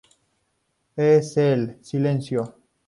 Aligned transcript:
¡Es 0.95 1.37
él!¡ 1.37 1.77
silencio! 1.83 2.55